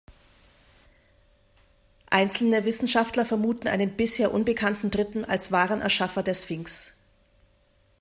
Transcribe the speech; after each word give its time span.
Einzelne 2.09 2.65
Wissenschaftler 2.65 3.23
vermuten 3.23 3.67
einen 3.67 3.95
bisher 3.95 4.33
unbekannten 4.33 4.89
Dritten 4.89 5.25
als 5.25 5.51
wahren 5.51 5.79
Erschaffer 5.81 6.23
der 6.23 6.33
Sphinx. 6.33 6.97